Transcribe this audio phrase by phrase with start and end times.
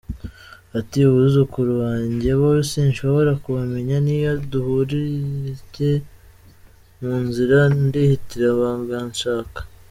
[0.79, 5.91] Ati “Abuzukuru banjye bo sinshobora kubamenya niyo duhurirye
[6.99, 9.59] mu nzira ndihitira Banganshaka”.